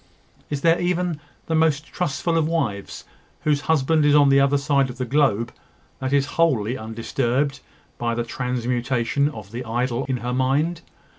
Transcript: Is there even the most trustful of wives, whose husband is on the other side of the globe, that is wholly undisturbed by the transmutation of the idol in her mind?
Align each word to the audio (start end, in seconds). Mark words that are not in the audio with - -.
Is 0.49 0.61
there 0.61 0.81
even 0.81 1.19
the 1.45 1.53
most 1.53 1.85
trustful 1.85 2.35
of 2.35 2.47
wives, 2.47 3.03
whose 3.41 3.61
husband 3.69 4.03
is 4.03 4.15
on 4.15 4.29
the 4.29 4.39
other 4.39 4.57
side 4.57 4.89
of 4.89 4.97
the 4.97 5.05
globe, 5.05 5.53
that 5.99 6.11
is 6.11 6.25
wholly 6.41 6.75
undisturbed 6.75 7.59
by 7.99 8.15
the 8.15 8.23
transmutation 8.23 9.29
of 9.29 9.51
the 9.51 9.63
idol 9.63 10.05
in 10.05 10.17
her 10.25 10.33
mind? 10.33 10.81